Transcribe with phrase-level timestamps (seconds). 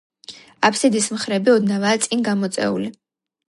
[0.69, 2.93] აბსიდის მხრები ოდნავაა წინ გამოწეული.